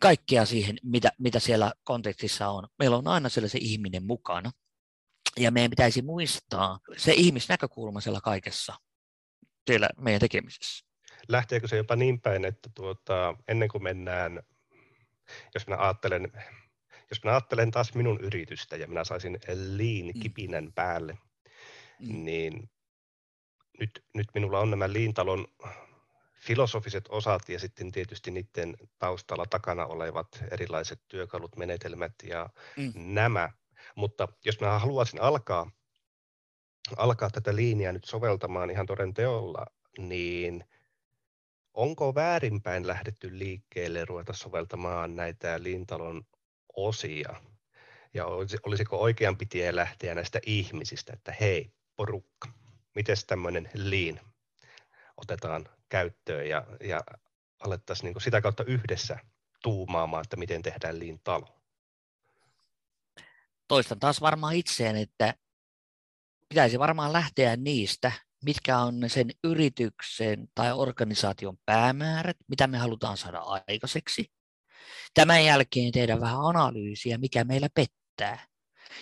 [0.00, 2.68] kaikkea siihen, mitä, mitä siellä kontekstissa on.
[2.78, 4.50] Meillä on aina sellaisen ihminen mukana.
[5.36, 8.74] Ja meidän pitäisi muistaa se ihmisnäkökulma siellä kaikessa
[9.66, 10.83] siellä meidän tekemisessä
[11.28, 14.42] lähteekö se jopa niin päin, että tuota, ennen kuin mennään,
[15.54, 16.32] jos minä ajattelen,
[17.10, 20.20] jos minä ajattelen taas minun yritystä ja minä saisin liin mm.
[20.20, 21.18] kipinän päälle,
[21.98, 22.24] mm.
[22.24, 22.70] niin
[23.80, 25.46] nyt, nyt minulla on nämä liintalon
[26.34, 32.92] filosofiset osat ja sitten tietysti niiden taustalla takana olevat erilaiset työkalut, menetelmät ja mm.
[32.96, 33.50] nämä.
[33.94, 35.70] Mutta jos minä haluaisin alkaa,
[36.96, 39.66] alkaa tätä liiniä nyt soveltamaan ihan toden teolla,
[39.98, 40.64] niin
[41.74, 46.26] onko väärinpäin lähdetty liikkeelle ruveta soveltamaan näitä Lintalon
[46.76, 47.34] osia
[48.14, 48.26] Ja
[48.66, 52.48] olisiko oikeampi tie lähteä näistä ihmisistä, että hei porukka,
[52.94, 54.20] miten tämmöinen liin
[55.16, 57.00] otetaan käyttöön ja, ja
[57.60, 59.18] alettaisiin niin sitä kautta yhdessä
[59.62, 61.60] tuumaamaan, että miten tehdään liin talo.
[63.68, 65.34] Toistan taas varmaan itseen, että
[66.48, 68.12] pitäisi varmaan lähteä niistä,
[68.44, 74.32] mitkä on sen yrityksen tai organisaation päämäärät, mitä me halutaan saada aikaiseksi.
[75.14, 78.46] Tämän jälkeen tehdä vähän analyysiä, mikä meillä pettää.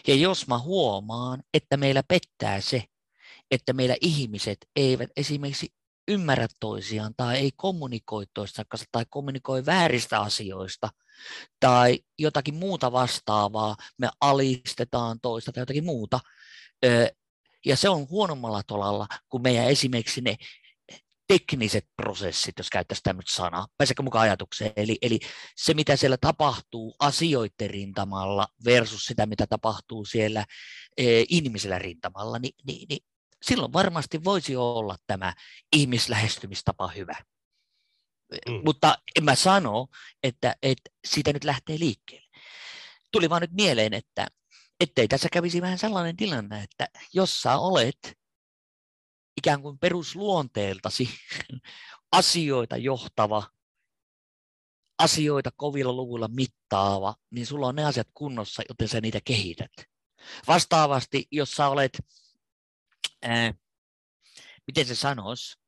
[0.07, 2.85] Ja jos mä huomaan, että meillä pettää se,
[3.51, 5.69] että meillä ihmiset eivät esimerkiksi
[6.09, 10.89] ymmärrä toisiaan tai ei kommunikoi toistensa kanssa tai kommunikoi vääristä asioista
[11.61, 16.21] tai jotakin muuta vastaavaa, me alistetaan toista tai jotakin muuta,
[17.67, 20.37] ja se on huonommalla tolalla kuin meidän esimerkiksi ne
[21.27, 23.67] tekniset prosessit, jos käyttäisiin tämmöistä sanaa.
[23.79, 24.73] Pääsekö mukaan ajatukseen?
[24.77, 25.21] Eli, eli
[25.57, 30.45] se, mitä siellä tapahtuu asioiden rintamalla versus sitä, mitä tapahtuu siellä
[30.97, 33.05] e, ihmisellä rintamalla, niin, niin, niin
[33.43, 35.35] silloin varmasti voisi olla tämä
[35.77, 37.17] ihmislähestymistapa hyvä.
[38.49, 38.61] Mm.
[38.65, 39.87] Mutta en mä sano,
[40.23, 42.29] että, että siitä nyt lähtee liikkeelle.
[43.13, 44.27] Tuli vaan nyt mieleen, että
[44.83, 48.19] ettei tässä kävisi vähän sellainen tilanne, että jos sä olet
[49.37, 51.09] ikään kuin perusluonteeltasi
[52.13, 53.51] asioita johtava,
[54.99, 59.73] asioita kovilla luvuilla mittaava, niin sulla on ne asiat kunnossa, joten sä niitä kehität.
[60.49, 61.99] Vastaavasti, jos sä olet,
[63.23, 63.55] ää,
[64.67, 65.59] miten se sanoisi,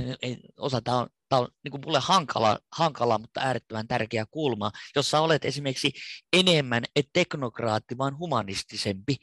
[0.58, 4.70] osa tämä on, tämä on niin kuin mulle hankala, hankala, mutta äärettömän tärkeä kulma.
[4.96, 5.92] Jos sä olet esimerkiksi
[6.32, 9.16] enemmän et teknokraatti, vaan humanistisempi,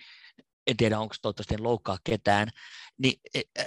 [0.68, 2.48] en tiedä onko toivottavasti en loukkaa ketään,
[2.98, 3.20] niin
[3.60, 3.66] äh,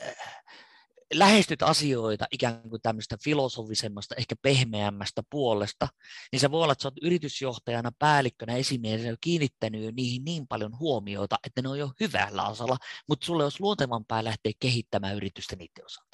[1.15, 5.89] lähestyt asioita ikään kuin tämmöistä filosofisemmasta, ehkä pehmeämmästä puolesta,
[6.33, 11.39] niin se voi olla, että sä oot yritysjohtajana, päällikkönä, esimiehenä kiinnittänyt niihin niin paljon huomiota,
[11.47, 12.77] että ne on jo hyvällä osalla,
[13.09, 16.10] mutta sulle olisi luontevampaa lähteä kehittämään yritystä niiden osalta.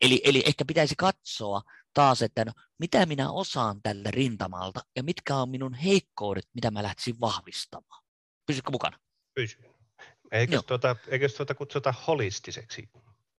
[0.00, 1.62] Eli, eli ehkä pitäisi katsoa
[1.94, 6.82] taas, että no, mitä minä osaan tällä rintamalta ja mitkä on minun heikkoudet, mitä mä
[6.82, 8.04] lähtisin vahvistamaan.
[8.46, 8.98] Pysytkö mukana?
[9.34, 9.72] Pysyn.
[10.32, 12.88] Eikö tuota, eikö tuota kutsuta holistiseksi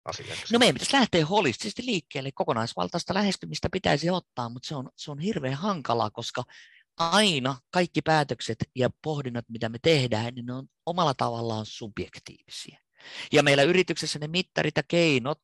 [0.06, 0.54] asiaksi?
[0.54, 2.32] No meidän pitäisi lähteä holistisesti liikkeelle.
[2.32, 6.43] Kokonaisvaltaista lähestymistä pitäisi ottaa, mutta se on, se on hirveän hankalaa, koska
[6.97, 12.80] aina kaikki päätökset ja pohdinnat, mitä me tehdään, niin ne on omalla tavallaan subjektiivisia.
[13.32, 15.39] Ja meillä yrityksessä ne mittarit ja keinot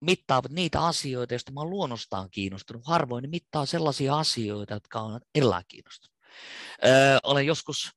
[0.00, 2.86] mittaavat niitä asioita, joista mä olen luonnostaan kiinnostunut.
[2.86, 6.16] Harvoin ne mittaa sellaisia asioita, jotka on elää kiinnostunut.
[6.84, 7.90] Öö, olen joskus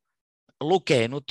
[0.60, 1.26] lukenut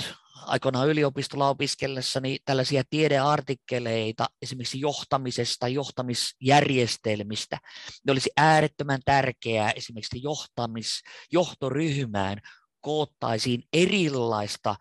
[0.45, 7.57] aikoinaan yliopistolla opiskellessani tällaisia tiedeartikkeleita esimerkiksi johtamisesta, johtamisjärjestelmistä.
[8.05, 11.01] Ne olisi äärettömän tärkeää esimerkiksi johtamis,
[11.31, 12.37] johtoryhmään
[12.81, 14.75] koottaisiin erilaista,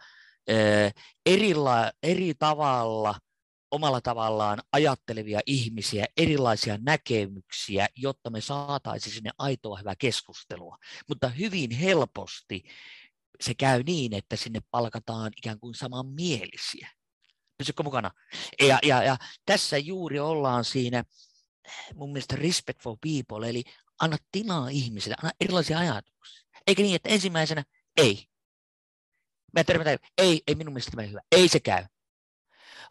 [1.26, 3.14] erila, eri tavalla
[3.70, 10.78] omalla tavallaan ajattelevia ihmisiä, erilaisia näkemyksiä, jotta me saataisiin sinne aitoa hyvää keskustelua.
[11.08, 12.64] Mutta hyvin helposti
[13.40, 16.90] se käy niin, että sinne palkataan ikään kuin samanmielisiä.
[17.58, 18.10] Pysytkö mukana?
[18.60, 21.04] Ja, ja, ja tässä juuri ollaan siinä
[21.94, 23.64] mun mielestä respect for people, eli
[24.00, 26.48] anna tilaa ihmisille, anna erilaisia ajatuksia.
[26.66, 27.64] Eikä niin, että ensimmäisenä
[27.96, 28.26] ei.
[29.52, 31.20] Mä tervetä, ei, ei minun mielestä tämä hyvä.
[31.32, 31.84] Ei se käy.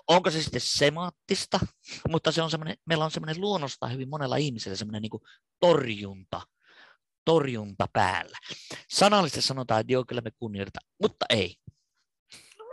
[0.08, 1.60] Onko se sitten semaattista,
[2.10, 2.50] mutta se on
[2.86, 5.22] meillä on semmoinen luonnosta hyvin monella ihmisellä semmoinen niin
[5.60, 6.42] torjunta
[7.28, 8.38] torjunta päällä.
[8.90, 11.56] Sanallisesti sanotaan, että joo, kyllä me kunnioitetaan, mutta ei.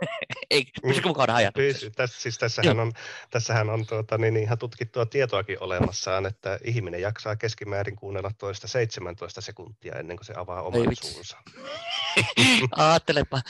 [0.51, 1.89] ei, pysykö mukaan ajatuksessa?
[1.95, 2.91] Tässä, siis tässähän on,
[3.29, 9.41] tässähän on tuota, niin ihan tutkittua tietoakin olemassaan, että ihminen jaksaa keskimäärin kuunnella toista 17
[9.41, 11.37] sekuntia ennen kuin se avaa oman suunsa.
[12.77, 13.41] Aattelepa.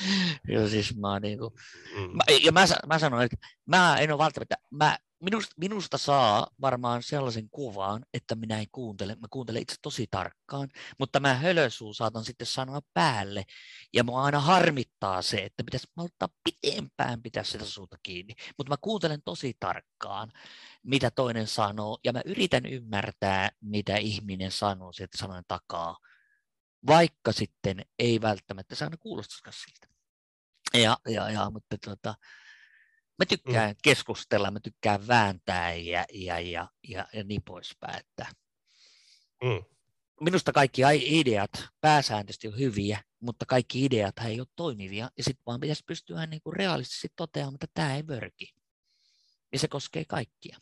[0.47, 1.54] Joo, siis mä, niin kuin,
[1.95, 2.15] mm.
[2.15, 7.04] mä, ja mä, mä sanoin, että mä en ole välttämättä, mä minusta, minusta saa varmaan
[7.04, 9.15] sellaisen kuvan, että minä en kuuntele.
[9.15, 13.43] Mä kuuntelen itse tosi tarkkaan, mutta mä hölösuu saatan sitten sanoa päälle.
[13.93, 18.34] Ja mua aina harmittaa se, että pitäisi malttaa pitempään pitää sitä suuta kiinni.
[18.58, 20.32] Mutta mä kuuntelen tosi tarkkaan,
[20.84, 25.97] mitä toinen sanoo, ja mä yritän ymmärtää, mitä ihminen sanoo sieltä sanoen takaa,
[26.87, 29.95] vaikka sitten ei välttämättä se aina kuulostaisikaan siltä.
[30.73, 32.15] Ja, ja, ja, mutta tuota,
[33.19, 33.77] Mä tykkään mm.
[33.83, 37.99] keskustella, mä tykkään vääntää ja, ja, ja, ja, ja niin poispäin.
[37.99, 38.27] Että
[39.43, 39.63] mm.
[40.21, 45.09] Minusta kaikki ideat pääsääntöisesti on hyviä, mutta kaikki ideat ei ole toimivia.
[45.17, 48.53] Ja sitten vaan pitäisi pystyä niin kuin realistisesti toteamaan, että tämä ei vörki.
[49.53, 50.57] Ja se koskee kaikkia.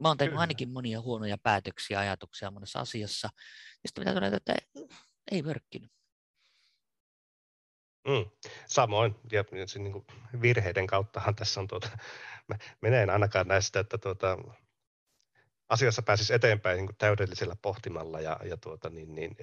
[0.00, 0.40] Mä oon tehnyt Kyllä.
[0.40, 3.28] ainakin monia huonoja päätöksiä, ajatuksia monessa asiassa.
[3.82, 4.54] Ja sitten pitää todeta, että
[5.30, 5.90] ei, vörkkinyt.
[8.08, 8.30] Mm,
[8.66, 9.44] samoin, ja
[9.78, 10.06] niin kuin
[10.42, 11.88] virheiden kauttahan tässä on, tuota,
[12.80, 14.38] menee ainakaan näistä, että tuota,
[15.68, 19.36] asiassa pääsisi eteenpäin niin kuin täydellisellä pohtimalla ja, ja tuota, niin, niin,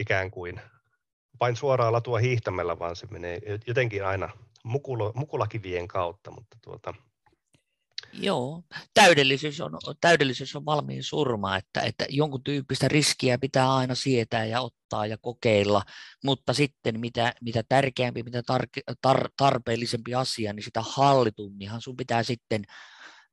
[0.00, 0.60] ikään kuin
[1.40, 4.28] vain suoraa latua hiihtämällä, vaan se menee jotenkin aina
[4.62, 6.94] mukulo, mukulakivien kautta, mutta tuota,
[8.18, 8.62] Joo,
[8.94, 14.60] täydellisyys on, täydellisyys on valmiin surma, että, että jonkun tyyppistä riskiä pitää aina sietää ja
[14.60, 15.82] ottaa ja kokeilla,
[16.24, 18.66] mutta sitten mitä, mitä tärkeämpi, mitä tar,
[19.02, 22.62] tar, tarpeellisempi asia, niin sitä hallitumminhan sun pitää sitten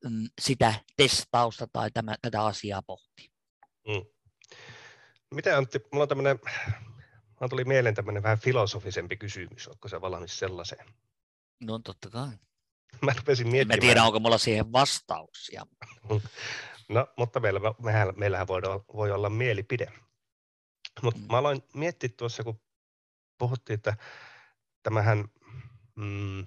[0.04, 3.30] mm, sitä testausta tai tämä, tätä asiaa pohtia.
[3.88, 4.06] Mm.
[5.34, 6.40] Miten Antti, mulla on tämmöinen,
[7.30, 10.86] mulla tuli mieleen tämmöinen vähän filosofisempi kysymys, onko se valmis sellaiseen?
[11.64, 12.30] No totta kai.
[13.02, 13.80] Mä rupesin miettimään.
[13.80, 15.66] Mä tiedän, onko mulla siihen vastauksia.
[16.90, 19.92] no, mutta meillä, mehän, meillähän voi olla, voi olla mielipide.
[21.02, 21.28] Mutta mm.
[21.32, 22.62] mä aloin miettiä tuossa, kun
[23.38, 23.98] puhuttiin, että
[24.84, 25.26] tämähän,
[25.96, 26.46] mm,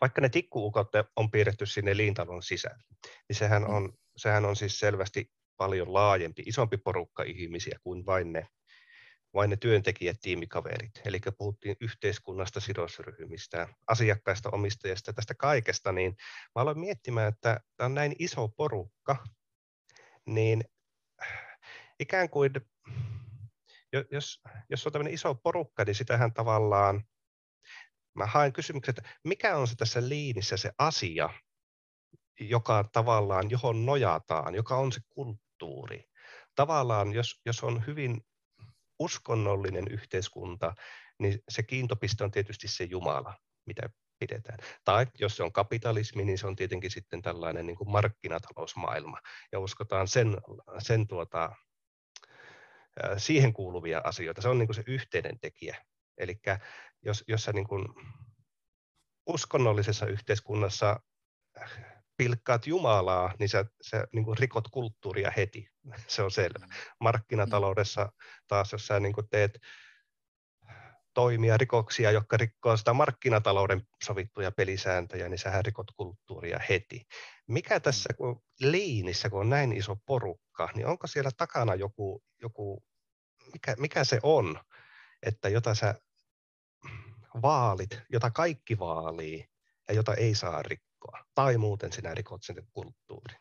[0.00, 2.80] vaikka ne tikkuukot on piirretty sinne liintalon sisään,
[3.28, 3.74] niin sehän mm.
[3.74, 8.48] on, sehän on siis selvästi paljon laajempi, isompi porukka ihmisiä kuin vain ne
[9.34, 11.00] vain ne työntekijät, tiimikaverit.
[11.04, 16.16] Eli puhuttiin yhteiskunnasta, sidosryhmistä, asiakkaista, omistajista, tästä kaikesta, niin
[16.54, 19.16] mä aloin miettimään, että tämä on näin iso porukka,
[20.26, 20.64] niin
[22.00, 22.52] ikään kuin,
[24.10, 27.04] jos, jos on tämmöinen iso porukka, niin sitähän tavallaan,
[28.14, 31.28] mä haen kysymyksen, että mikä on se tässä liinissä se asia,
[32.40, 36.04] joka tavallaan, johon nojataan, joka on se kulttuuri.
[36.54, 38.20] Tavallaan, jos, jos on hyvin
[39.00, 40.74] uskonnollinen yhteiskunta,
[41.18, 43.34] niin se kiintopiste on tietysti se Jumala,
[43.66, 44.58] mitä pidetään.
[44.84, 49.18] Tai jos se on kapitalismi, niin se on tietenkin sitten tällainen niin kuin markkinatalousmaailma,
[49.52, 50.36] ja uskotaan sen,
[50.78, 51.52] sen tuota,
[53.16, 54.42] siihen kuuluvia asioita.
[54.42, 55.84] Se on niin kuin se yhteinen tekijä.
[56.18, 56.40] Eli
[57.02, 57.86] jos, jos sä niin kuin
[59.26, 61.00] uskonnollisessa yhteiskunnassa
[62.20, 65.68] pilkkaat Jumalaa, niin sä, sä niin kuin rikot kulttuuria heti.
[66.14, 66.66] Se on selvä.
[66.66, 66.72] Mm.
[67.00, 68.12] Markkinataloudessa
[68.48, 69.58] taas, jos sä niin kuin teet
[71.14, 77.06] toimia, rikoksia, jotka rikkoo sitä markkinatalouden sovittuja pelisääntöjä, niin sähän rikot kulttuuria heti.
[77.48, 77.82] Mikä mm.
[77.82, 82.84] tässä kun liinissä, kun on näin iso porukka, niin onko siellä takana joku, joku
[83.52, 84.60] mikä, mikä se on,
[85.22, 85.94] että jota sä
[87.42, 89.48] vaalit, jota kaikki vaalii
[89.88, 90.89] ja jota ei saa rikkoa?
[91.00, 93.38] Rikkoa, tai muuten sinä rikot sen kulttuurin.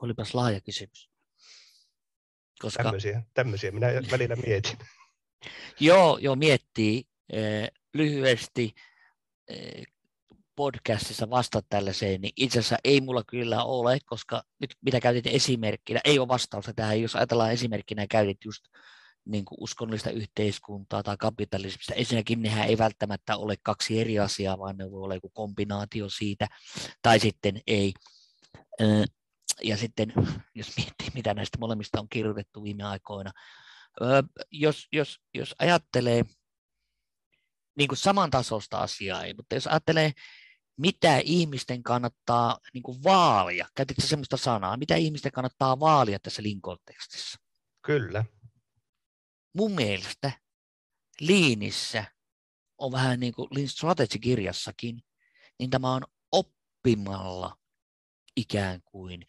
[0.00, 1.10] Olipas laaja kysymys.
[2.60, 2.82] Koska...
[2.82, 4.78] Tämmöisiä, tämmöisiä minä välillä mietin.
[5.80, 8.74] joo, joo, miettii eh, lyhyesti
[9.48, 9.86] eh,
[10.56, 16.00] podcastissa vastata tällaiseen, niin itse asiassa ei mulla kyllä ole, koska nyt mitä käytit esimerkkinä,
[16.04, 18.64] ei ole vastausta tähän, jos ajatellaan esimerkkinä käytit just
[19.24, 21.94] niin kuin uskonnollista yhteiskuntaa tai kapitalismista.
[21.94, 26.48] Ensinnäkin nehän ei välttämättä ole kaksi eri asiaa, vaan ne voi olla joku kombinaatio siitä,
[27.02, 27.94] tai sitten ei.
[29.62, 30.12] Ja sitten,
[30.54, 33.32] jos miettii, mitä näistä molemmista on kirjoitettu viime aikoina,
[34.50, 36.24] jos, jos, jos ajattelee
[37.78, 40.12] niin kuin samantasoista asiaa, ei, mutta jos ajattelee,
[40.76, 47.38] mitä ihmisten kannattaa niin kuin vaalia, käytitkö sellaista sanaa, mitä ihmisten kannattaa vaalia tässä Lincoln-tekstissä?
[47.82, 48.24] Kyllä,
[49.54, 50.32] mun mielestä
[51.20, 52.04] liinissä
[52.78, 55.02] on vähän niin kuin Lean Strategy-kirjassakin,
[55.58, 57.56] niin tämä on oppimalla
[58.36, 59.26] ikään kuin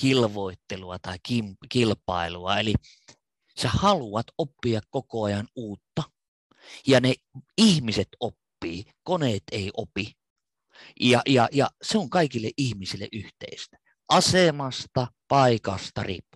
[0.00, 1.18] kilvoittelua tai
[1.68, 2.58] kilpailua.
[2.58, 2.74] Eli
[3.60, 6.02] sä haluat oppia koko ajan uutta,
[6.86, 7.14] ja ne
[7.58, 10.12] ihmiset oppii, koneet ei opi.
[11.00, 13.76] Ja, ja, ja se on kaikille ihmisille yhteistä.
[14.08, 16.33] Asemasta, paikasta riippuen.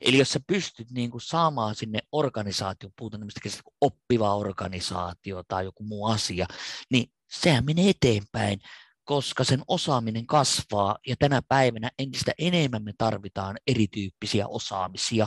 [0.00, 5.64] Eli jos sä pystyt niin kuin saamaan sinne organisaatioon, puhutaan tämmöistä kuin oppiva organisaatio tai
[5.64, 6.46] joku muu asia,
[6.90, 8.60] niin sehän menee eteenpäin,
[9.04, 15.26] koska sen osaaminen kasvaa ja tänä päivänä entistä enemmän me tarvitaan erityyppisiä osaamisia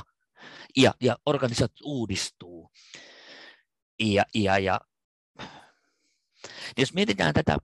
[0.78, 2.71] ja, ja organisaatiot uudistuu.
[3.99, 4.82] Ja, ja, ja.
[6.78, 7.57] Jos mietitään tätä,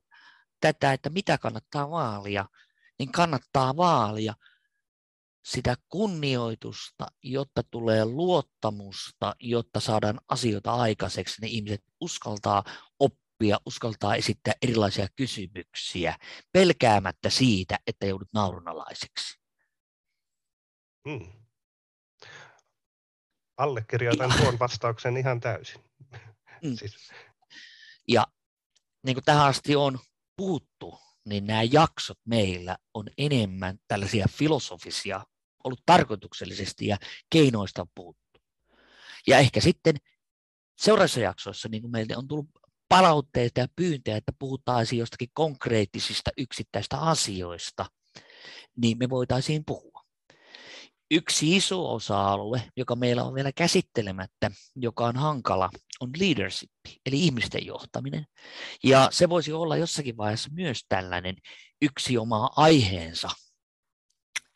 [0.60, 2.46] tätä, että mitä kannattaa vaalia,
[3.00, 4.34] niin kannattaa vaalia
[5.52, 12.64] sitä kunnioitusta, jotta tulee luottamusta, jotta saadaan asioita aikaiseksi, niin ihmiset uskaltaa
[13.00, 16.18] oppia, uskaltaa esittää erilaisia kysymyksiä,
[16.52, 19.40] pelkäämättä siitä, että joudut naurunalaiseksi.
[21.10, 21.34] Hmm.
[23.58, 25.84] Allekirjoitan tuon vastauksen ihan täysin.
[26.62, 26.76] Hmm.
[26.80, 27.12] siis.
[28.08, 28.28] Ja
[29.06, 30.00] niin kuin tähän asti on
[30.38, 35.26] puhuttu, niin nämä jaksot meillä on enemmän tällaisia filosofisia
[35.64, 36.98] ollut tarkoituksellisesti ja
[37.30, 38.42] keinoista on puhuttu.
[39.28, 39.96] Ja ehkä sitten
[40.80, 42.50] seuraavassa jaksoissa, niin kuin meille on tullut
[42.90, 47.86] palautteita ja pyyntöjä, että puhutaan jostakin konkreettisista yksittäistä asioista,
[48.78, 50.04] niin me voitaisiin puhua.
[51.12, 56.72] Yksi iso osa-alue, joka meillä on vielä käsittelemättä, joka on hankala, on leadership,
[57.06, 58.26] eli ihmisten johtaminen.
[58.84, 61.36] Ja se voisi olla jossakin vaiheessa myös tällainen
[61.82, 63.30] yksi oma aiheensa.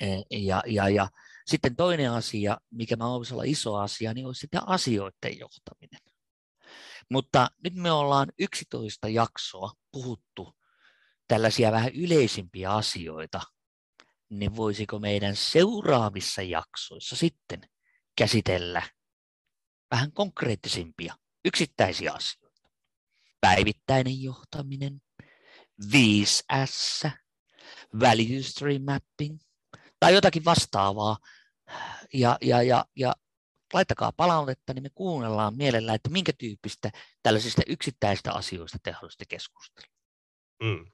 [0.03, 1.09] E, ja, ja, ja
[1.45, 5.99] sitten toinen asia, mikä mä voisi olla iso asia, niin olisi sitten asioiden johtaminen.
[7.11, 10.55] Mutta nyt me ollaan 11 jaksoa puhuttu
[11.27, 13.41] tällaisia vähän yleisimpiä asioita,
[14.29, 17.61] niin voisiko meidän seuraavissa jaksoissa sitten
[18.17, 18.81] käsitellä
[19.91, 22.69] vähän konkreettisimpia yksittäisiä asioita.
[23.41, 25.01] Päivittäinen johtaminen,
[25.91, 27.09] 5S,
[27.99, 29.39] value stream mapping
[30.03, 31.17] tai jotakin vastaavaa.
[32.13, 33.15] Ja, ja, ja, ja
[33.73, 36.91] laittakaa palautetta, niin me kuunnellaan mielellään, että minkä tyyppistä
[37.23, 39.87] tällaisista yksittäisistä asioista te haluaisitte keskustella.
[40.63, 40.85] Mm.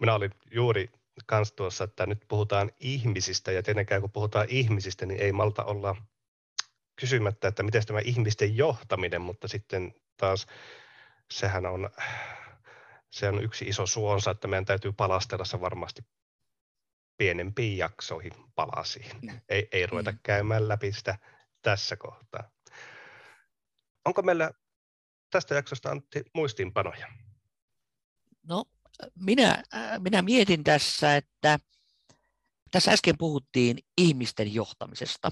[0.00, 0.90] Minä olin juuri
[1.26, 5.96] kans tuossa, että nyt puhutaan ihmisistä, ja tietenkään kun puhutaan ihmisistä, niin ei malta olla
[6.96, 10.46] kysymättä, että miten tämä ihmisten johtaminen, mutta sitten taas
[11.30, 11.90] sehän on,
[13.10, 16.02] se on yksi iso suonsa, että meidän täytyy palastella se varmasti
[17.20, 19.42] pienempiin jaksoihin palasiin.
[19.48, 20.18] Ei, ei ruveta mm.
[20.22, 21.18] käymään läpi sitä
[21.62, 22.50] tässä kohtaa.
[24.04, 24.50] Onko meillä
[25.30, 27.06] tästä jaksosta Antti muistiinpanoja?
[28.48, 28.64] No,
[29.14, 29.62] minä,
[29.98, 31.58] minä mietin tässä, että
[32.70, 35.30] tässä äsken puhuttiin ihmisten johtamisesta.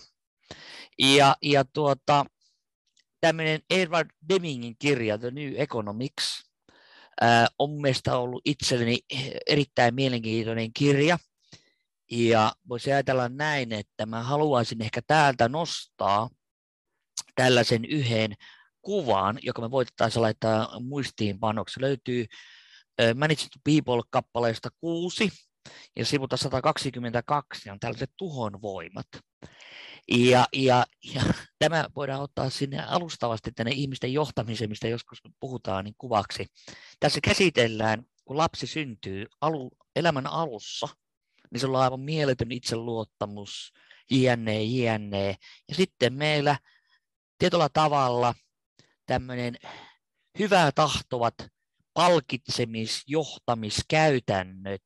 [0.99, 2.25] Ja, ja tuota,
[3.21, 6.51] tämmöinen Edward Demingin kirja The New Economics
[7.59, 8.99] on mielestäni ollut itselleni
[9.47, 11.19] erittäin mielenkiintoinen kirja.
[12.11, 16.31] Ja voisi ajatella näin, että mä haluaisin ehkä täältä nostaa
[17.35, 18.35] tällaisen yhden
[18.83, 21.81] kuvan, joka me voitettaisiin laittaa muistiinpanoksi.
[21.81, 22.27] Löytyy
[23.15, 25.29] Manage to People-kappaleesta 6
[25.97, 29.07] ja sivulta 122 on tällaiset tuhon voimat.
[30.09, 31.23] Ja, ja, ja
[31.59, 36.47] tämä voidaan ottaa sinne alustavasti tänne ihmisten johtamiseen, mistä joskus puhutaan, niin kuvaksi.
[37.01, 40.89] Tässä käsitellään, kun lapsi syntyy alu, elämän alussa,
[41.53, 43.73] niin se on aivan mieletön itseluottamus,
[44.11, 45.37] jne, jne.
[45.69, 46.59] Ja sitten meillä
[47.39, 48.35] tietyllä tavalla
[49.07, 49.55] tämmöinen
[50.39, 51.35] hyvää tahtovat
[51.99, 54.83] palkitsemis-, johtamiskäytännöt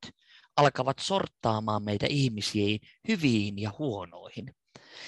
[0.56, 4.54] alkavat sorttaamaan meitä ihmisiä hyviin ja huonoihin.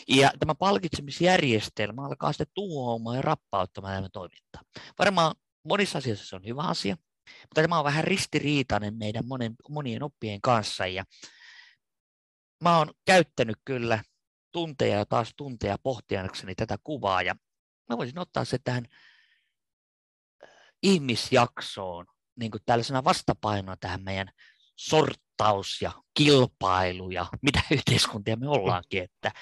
[0.09, 4.63] Ja tämä palkitsemisjärjestelmä alkaa sitten tuhoamaan ja rappauttamaan tämä toimintaa.
[4.99, 5.35] Varmaan
[5.65, 6.97] monissa asioissa se on hyvä asia,
[7.43, 10.87] mutta tämä on vähän ristiriitainen meidän monen, monien oppien kanssa.
[10.87, 11.05] Ja
[12.65, 14.05] mä oon käyttänyt kyllä
[14.53, 17.35] tunteja ja taas tunteja pohtiakseni tätä kuvaa ja
[17.89, 18.87] mä voisin ottaa se tähän
[20.43, 20.51] äh,
[20.83, 22.07] ihmisjaksoon
[22.37, 24.29] niin kuin tällaisena vastapainoa tähän meidän
[24.77, 29.33] sorttaus ja kilpailu ja mitä yhteiskuntia me ollaankin, että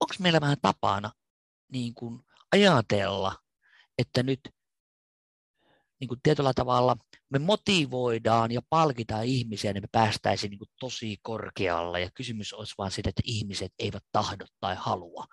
[0.00, 1.10] onko meillä vähän tapana
[1.72, 2.20] niin kuin
[2.52, 3.36] ajatella,
[3.98, 4.40] että nyt
[6.00, 6.96] niin kuin tietyllä tavalla
[7.30, 12.00] me motivoidaan ja palkitaan ihmisiä, niin me päästäisiin niin kuin tosi korkealle.
[12.00, 15.26] Ja kysymys olisi vain siitä, että ihmiset eivät tahdo tai halua.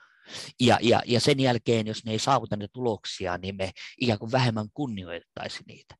[0.59, 4.31] Ja, ja, ja sen jälkeen, jos ne ei saavuta niitä tuloksia, niin me ikään kuin
[4.31, 5.95] vähemmän kunnioittaisi niitä.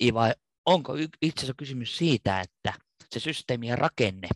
[0.00, 0.34] Ja vai
[0.66, 2.72] onko itse asiassa kysymys siitä, että
[3.10, 4.28] se systeemi ja rakenne,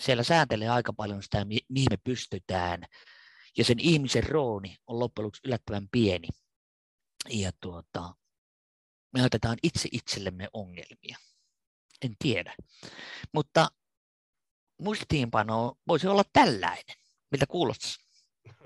[0.00, 2.82] siellä sääntelee aika paljon sitä, mihin me pystytään,
[3.58, 6.28] ja sen ihmisen rooli on loppujen lopuksi yllättävän pieni.
[7.28, 8.14] Ja tuota,
[9.12, 11.16] me otetaan itse itsellemme ongelmia.
[12.02, 12.54] En tiedä.
[13.32, 13.68] Mutta
[14.78, 16.96] muistiinpano voisi olla tällainen.
[17.30, 18.04] Miltä kuulostaa?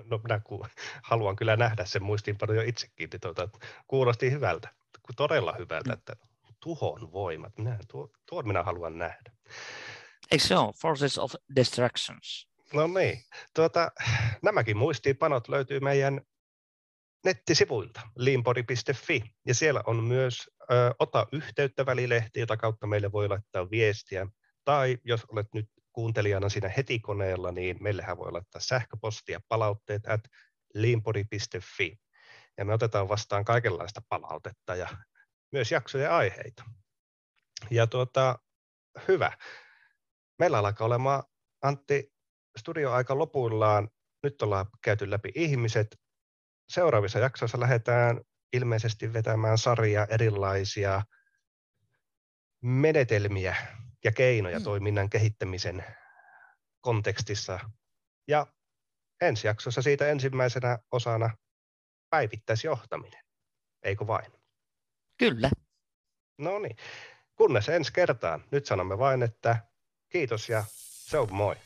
[0.05, 0.67] No minä ku,
[1.03, 3.09] haluan kyllä nähdä sen muistiinpano jo itsekin.
[3.13, 3.49] Niin tuota,
[3.89, 4.75] kuulosti hyvältä,
[5.17, 5.95] todella hyvältä, mm.
[5.99, 6.17] että
[6.61, 9.33] tuhon voimat, minä, tuo, tuon minä haluan nähdä.
[10.31, 10.73] Eikö se ole?
[10.83, 12.49] Forces of Distractions.
[12.73, 13.25] No niin.
[13.55, 13.91] Tuota,
[14.43, 16.21] nämäkin muistiinpanot löytyy meidän
[17.25, 23.71] nettisivuilta limpori.fi ja siellä on myös ö, Ota yhteyttä välilehti, jota kautta meille voi laittaa
[23.71, 24.27] viestiä.
[24.65, 30.21] Tai jos olet nyt kuuntelijana siinä heti koneella, niin meillähän voi laittaa sähköpostia palautteet at
[30.75, 31.99] limpori.fi.
[32.59, 34.89] Ja me otetaan vastaan kaikenlaista palautetta ja
[35.53, 36.65] myös jaksojen aiheita.
[37.71, 38.39] Ja tuota,
[39.09, 39.33] hyvä.
[40.39, 41.23] Meillä alkaa olemaan,
[41.63, 42.13] Antti,
[42.59, 43.89] studioaika lopuillaan.
[44.23, 45.97] Nyt ollaan käyty läpi ihmiset,
[46.69, 48.21] seuraavissa jaksoissa lähdetään
[48.53, 51.03] ilmeisesti vetämään sarjaa erilaisia
[52.63, 53.57] menetelmiä
[54.05, 54.65] ja keinoja mm.
[54.65, 55.85] toiminnan kehittämisen
[56.81, 57.61] kontekstissa.
[58.29, 58.47] Ja
[59.21, 61.31] ensi jaksossa siitä ensimmäisenä osana
[62.11, 63.25] päivittäisjohtaminen,
[63.83, 64.33] eikö vain?
[65.19, 65.51] Kyllä.
[66.39, 66.77] No niin,
[67.35, 68.45] kunnes ensi kertaan.
[68.51, 69.57] Nyt sanomme vain, että
[70.09, 70.65] kiitos ja
[71.09, 71.57] se on moi.